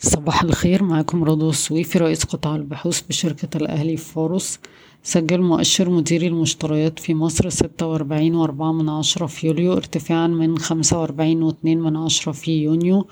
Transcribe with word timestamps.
صباح 0.00 0.42
الخير 0.42 0.82
معاكم 0.82 1.24
رضوى 1.24 1.50
السويفي 1.50 1.98
رئيس 1.98 2.24
قطاع 2.24 2.56
البحوث 2.56 3.00
بشركة 3.08 3.56
الأهلي 3.56 3.96
فاروس 3.96 4.58
سجل 5.02 5.42
مؤشر 5.42 5.90
مديري 5.90 6.26
المشتريات 6.26 6.98
في 6.98 7.14
مصر 7.14 7.48
ستة 7.48 7.86
وأربعين 7.86 8.34
وأربعة 8.34 8.72
من 8.72 8.88
عشرة 8.88 9.26
في 9.26 9.46
يوليو 9.46 9.72
ارتفاعا 9.72 10.26
من 10.26 10.58
خمسة 10.58 11.00
وأربعين 11.00 11.42
واتنين 11.42 11.80
من 11.80 11.96
عشرة 11.96 12.32
في 12.32 12.62
يونيو. 12.62 13.06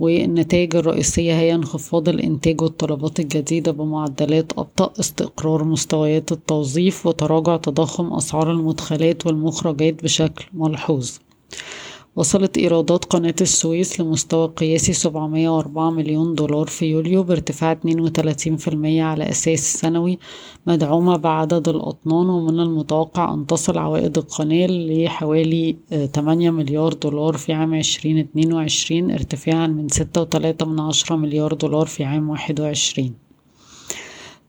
والنتائج 0.00 0.76
الرئيسية 0.76 1.38
هي 1.38 1.54
انخفاض 1.54 2.08
الإنتاج 2.08 2.62
والطلبات 2.62 3.20
الجديدة 3.20 3.72
بمعدلات 3.72 4.52
أبطأ 4.58 4.92
استقرار 5.00 5.64
مستويات 5.64 6.32
التوظيف 6.32 7.06
وتراجع 7.06 7.56
تضخم 7.56 8.12
أسعار 8.12 8.50
المدخلات 8.50 9.26
والمخرجات 9.26 10.02
بشكل 10.04 10.44
ملحوظ. 10.52 11.10
وصلت 12.16 12.58
إيرادات 12.58 13.04
قناة 13.04 13.34
السويس 13.40 14.00
لمستوى 14.00 14.46
قياسي 14.56 14.92
سبعمية 14.92 15.48
وأربعة 15.48 15.90
مليون 15.90 16.34
دولار 16.34 16.66
في 16.66 16.86
يوليو 16.86 17.22
بارتفاع 17.22 17.72
اتنين 17.72 18.00
وتلاتين 18.00 18.56
في 18.56 18.68
المية 18.68 19.02
على 19.04 19.28
أساس 19.28 19.72
سنوي 19.80 20.18
مدعومة 20.66 21.16
بعدد 21.16 21.68
الأطنان 21.68 22.28
ومن 22.28 22.60
المتوقع 22.60 23.34
أن 23.34 23.46
تصل 23.46 23.78
عوائد 23.78 24.18
القناة 24.18 24.66
لحوالي 24.66 25.76
تمانية 26.12 26.50
مليار 26.50 26.92
دولار 26.92 27.36
في 27.36 27.52
عام 27.52 27.74
عشرين 27.74 28.18
اتنين 28.18 28.52
وعشرين 28.52 29.10
ارتفاعا 29.10 29.66
من 29.66 29.88
ستة 29.88 30.20
وتلاتة 30.20 30.66
من 30.66 30.80
عشرة 30.80 31.16
مليار 31.16 31.54
دولار 31.54 31.86
في 31.86 32.04
عام 32.04 32.30
واحد 32.30 32.60
وعشرين. 32.60 33.23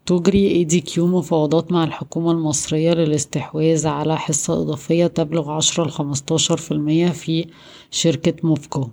تجري 0.05 0.47
اي 0.51 0.63
دي 0.63 0.81
كيو 0.81 1.07
مفاوضات 1.07 1.71
مع 1.71 1.83
الحكومة 1.83 2.31
المصرية 2.31 2.93
للاستحواذ 2.93 3.87
على 3.87 4.17
حصة 4.17 4.61
إضافية 4.61 5.07
تبلغ 5.07 5.51
عشرة 5.51 5.83
لخمستاشر 5.87 6.57
في 6.57 6.71
المية 6.71 7.09
في 7.09 7.47
شركة 7.91 8.33
موفكو 8.47 8.87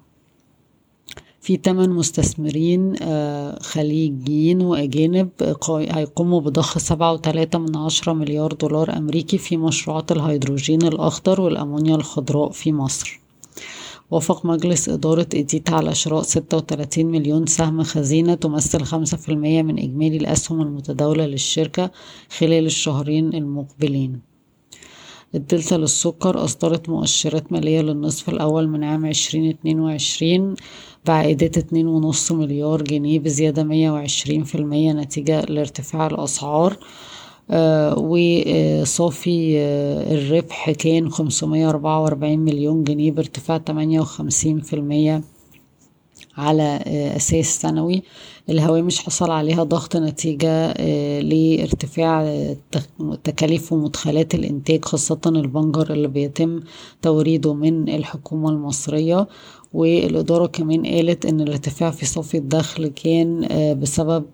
في 1.41 1.57
تمن 1.57 1.91
مستثمرين 1.91 2.97
خليجيين 3.61 4.63
وأجانب 4.63 5.29
هيقوموا 5.69 6.41
بضخ 6.41 6.79
سبعة 6.79 7.13
وتلاتة 7.13 7.59
من 7.59 7.77
عشرة 7.77 8.13
مليار 8.13 8.53
دولار 8.53 8.97
أمريكي 8.97 9.39
في 9.39 9.57
مشروعات 9.57 10.13
الهيدروجين 10.13 10.83
الأخضر 10.83 11.41
والأمونيا 11.41 11.95
الخضراء 11.97 12.51
في 12.51 12.73
مصر. 12.73 13.22
وافق 14.13 14.47
مجلس 14.47 14.89
إدارة 14.89 15.29
إديت 15.35 15.71
على 15.71 15.95
شراء 15.95 16.23
ستة 16.23 16.57
وتلاتين 16.57 17.07
مليون 17.07 17.47
سهم 17.47 17.83
خزينة 17.83 18.35
تمثل 18.35 18.83
خمسة 18.83 19.17
في 19.17 19.29
المية 19.29 19.63
من 19.63 19.79
إجمالي 19.79 20.17
الأسهم 20.17 20.61
المتداولة 20.61 21.27
للشركة 21.27 21.91
خلال 22.39 22.67
الشهرين 22.67 23.35
المقبلين. 23.35 24.21
الدلتا 25.35 25.75
للسكر 25.75 26.45
أصدرت 26.45 26.89
مؤشرات 26.89 27.53
مالية 27.53 27.81
للنصف 27.81 28.29
الأول 28.29 28.69
من 28.69 28.85
عام 28.85 29.07
عشرين 29.07 29.49
اتنين 29.51 29.81
وعشرين 29.81 30.55
بعائدات 31.07 31.59
اتنين 31.59 31.87
ونص 31.87 32.33
مليار 32.33 32.83
جنيه 32.83 33.19
بزيادة 33.19 33.65
مية 33.65 33.91
وعشرين 33.91 34.45
في 34.45 34.55
المية 34.55 34.93
نتيجة 34.93 35.41
لارتفاع 35.41 36.07
الأسعار. 36.07 36.77
وصافي 37.97 39.59
آه 39.59 40.15
الربح 40.15 40.71
كان 40.71 41.11
خمسمية 41.11 41.69
أربعة 41.69 42.03
وأربعين 42.03 42.41
مليون 42.41 42.85
جنيه 42.85 43.11
بارتفاع 43.11 43.59
تمانية 43.59 44.01
وخمسين 44.01 44.61
في 44.61 44.77
المية. 44.77 45.23
على 46.37 46.63
آه 46.87 47.17
أساس 47.17 47.61
سنوي 47.61 48.03
الهوامش 48.51 48.99
حصل 48.99 49.31
عليها 49.31 49.63
ضغط 49.65 49.97
نتيجة 49.97 50.73
لارتفاع 51.21 52.45
تكاليف 53.25 53.73
ومدخلات 53.73 54.35
الإنتاج 54.35 54.85
خاصة 54.85 55.21
البنجر 55.27 55.93
اللي 55.93 56.09
بيتم 56.09 56.61
توريده 57.03 57.55
من 57.55 57.89
الحكومة 57.89 58.49
المصرية. 58.51 59.29
والإدارة 59.73 60.47
كمان 60.47 60.87
قالت 60.87 61.27
إن 61.27 61.41
الارتفاع 61.41 61.91
في 61.91 62.07
صافي 62.07 62.37
الدخل 62.39 62.87
كان 62.87 63.49
بسبب 63.81 64.25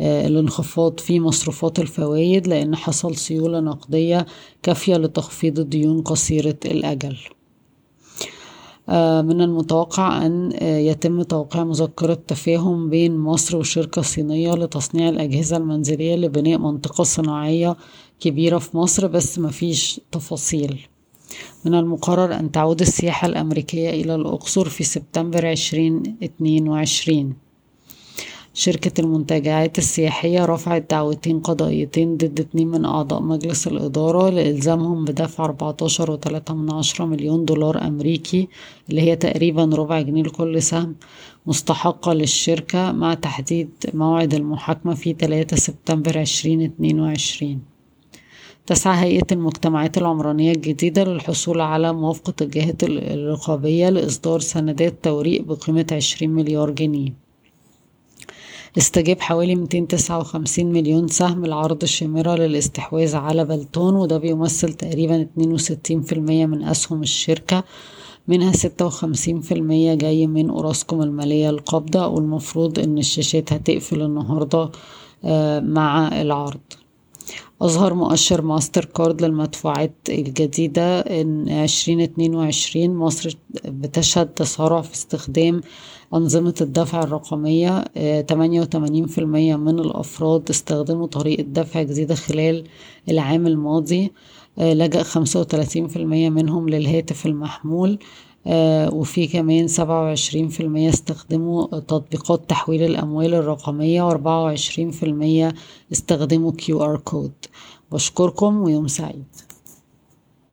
الانخفاض 0.00 1.00
في 1.00 1.20
مصروفات 1.20 1.78
الفوائد 1.78 2.46
لأن 2.48 2.76
حصل 2.76 3.16
سيولة 3.16 3.60
نقدية 3.60 4.26
كافية 4.62 4.96
لتخفيض 4.96 5.58
الديون 5.58 6.02
قصيرة 6.02 6.56
الأجل. 6.64 7.16
من 8.88 9.40
المتوقع 9.40 10.26
أن 10.26 10.52
يتم 10.62 11.22
توقيع 11.22 11.64
مذكرة 11.64 12.14
تفاهم 12.14 12.90
بين 12.90 13.16
مصر 13.16 13.56
وشركة 13.56 14.02
صينية 14.02 14.52
لتصنيع 14.54 15.08
الأجهزة 15.08 15.56
المنزلية 15.56 16.16
لبناء 16.16 16.58
منطقة 16.58 17.04
صناعية 17.04 17.76
كبيرة 18.20 18.58
في 18.58 18.76
مصر 18.76 19.06
بس 19.06 19.38
مفيش 19.38 20.00
تفاصيل. 20.12 20.80
من 21.64 21.74
المقرر 21.74 22.34
أن 22.34 22.52
تعود 22.52 22.80
السياحة 22.80 23.26
الأمريكية 23.28 23.90
إلى 23.90 24.14
الأقصر 24.14 24.68
في 24.68 24.84
سبتمبر 24.84 25.46
عشرين 25.46 26.16
اتنين 26.22 26.68
وعشرين. 26.68 27.45
شركة 28.58 29.00
المنتجعات 29.00 29.78
السياحية 29.78 30.44
رفعت 30.44 30.90
دعوتين 30.90 31.40
قضائيتين 31.40 32.16
ضد 32.16 32.40
اتنين 32.40 32.68
من 32.68 32.84
أعضاء 32.84 33.22
مجلس 33.22 33.66
الإدارة 33.66 34.30
لإلزامهم 34.30 35.04
بدفع 35.04 35.44
أربعتاشر 35.44 36.10
وتلاتة 36.10 36.54
من 36.54 36.72
عشرة 36.72 37.04
مليون 37.04 37.44
دولار 37.44 37.86
أمريكي 37.86 38.48
اللي 38.90 39.00
هي 39.00 39.16
تقريبا 39.16 39.64
ربع 39.64 40.00
جنيه 40.00 40.22
لكل 40.22 40.62
سهم 40.62 40.94
مستحقة 41.46 42.12
للشركة 42.12 42.92
مع 42.92 43.14
تحديد 43.14 43.68
موعد 43.94 44.34
المحاكمة 44.34 44.94
في 44.94 45.12
تلاتة 45.12 45.56
سبتمبر 45.56 46.18
عشرين 46.18 46.62
اتنين 46.62 47.00
وعشرين. 47.00 47.60
تسعى 48.66 49.04
هيئة 49.04 49.26
المجتمعات 49.32 49.98
العمرانية 49.98 50.52
الجديدة 50.52 51.04
للحصول 51.04 51.60
على 51.60 51.92
موافقة 51.92 52.34
الجهات 52.40 52.84
الرقابية 52.84 53.88
لإصدار 53.88 54.40
سندات 54.40 54.94
توريق 55.02 55.42
بقيمة 55.42 55.86
عشرين 55.92 56.30
مليار 56.30 56.70
جنيه. 56.70 57.25
استجاب 58.78 59.20
حوالي 59.20 59.54
259 59.54 60.66
مليون 60.72 61.08
سهم 61.08 61.46
لعرض 61.46 61.84
شامرة 61.84 62.34
للاستحواذ 62.34 63.16
على 63.16 63.44
بلتون 63.44 63.94
وده 63.94 64.18
بيمثل 64.18 64.72
تقريبا 64.72 65.28
62% 65.38 66.16
من 66.18 66.64
أسهم 66.64 67.02
الشركة 67.02 67.64
منها 68.28 68.52
56% 68.52 68.58
جاي 69.96 70.26
من 70.26 70.50
أوراسكوم 70.50 71.02
المالية 71.02 71.50
القابضة 71.50 72.06
والمفروض 72.06 72.78
إن 72.78 72.98
الشاشات 72.98 73.52
هتقفل 73.52 74.02
النهاردة 74.02 74.70
مع 75.60 76.20
العرض. 76.22 76.60
أظهر 77.62 77.94
مؤشر 77.94 78.42
ماستر 78.42 78.84
كارد 78.84 79.22
للمدفوعات 79.22 79.94
الجديدة 80.08 81.00
إن 81.00 81.48
عشرين 81.48 82.00
اتنين 82.00 82.34
وعشرين 82.34 82.94
مصر 82.94 83.36
بتشهد 83.64 84.26
تسارع 84.26 84.80
في 84.80 84.94
استخدام 84.94 85.60
أنظمة 86.14 86.54
الدفع 86.60 87.02
الرقمية 87.02 87.80
تمانية 88.20 88.60
وتمانين 88.60 89.06
في 89.06 89.18
المية 89.18 89.56
من 89.56 89.78
الأفراد 89.78 90.50
استخدموا 90.50 91.06
طريقة 91.06 91.42
دفع 91.42 91.82
جديدة 91.82 92.14
خلال 92.14 92.64
العام 93.08 93.46
الماضي 93.46 94.12
لجأ 94.58 95.02
وتلاتين 95.36 95.88
في 95.88 95.96
المية 95.96 96.30
منهم 96.30 96.68
للهاتف 96.68 97.26
المحمول 97.26 97.98
وفي 98.92 99.26
كمان 99.26 99.68
سبعة 99.68 100.02
وعشرين 100.02 100.48
في 100.48 100.60
المية 100.62 100.88
استخدموا 100.88 101.66
تطبيقات 101.66 102.50
تحويل 102.50 102.82
الأموال 102.82 103.34
الرقمية 103.34 104.02
وأربعة 104.02 104.42
وعشرين 104.42 104.90
في 104.90 105.02
المية 105.02 105.54
استخدموا 105.92 106.52
QR 106.52 106.98
كود. 107.04 107.32
بشكركم 107.92 108.60
ويوم 108.62 108.88
سعيد. 108.88 109.24